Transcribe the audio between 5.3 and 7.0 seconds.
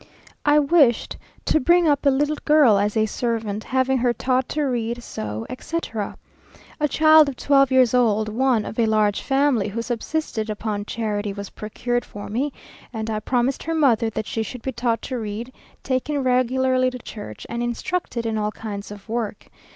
etc. A